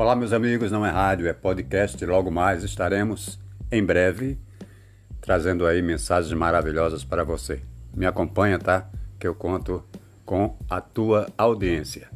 Olá, 0.00 0.14
meus 0.14 0.32
amigos, 0.32 0.70
não 0.70 0.86
é 0.86 0.90
rádio, 0.90 1.26
é 1.26 1.32
podcast. 1.32 2.06
Logo 2.06 2.30
mais 2.30 2.62
estaremos 2.62 3.36
em 3.68 3.84
breve 3.84 4.38
trazendo 5.20 5.66
aí 5.66 5.82
mensagens 5.82 6.32
maravilhosas 6.32 7.02
para 7.02 7.24
você. 7.24 7.60
Me 7.92 8.06
acompanha, 8.06 8.60
tá? 8.60 8.88
Que 9.18 9.26
eu 9.26 9.34
conto 9.34 9.84
com 10.24 10.56
a 10.70 10.80
tua 10.80 11.26
audiência. 11.36 12.08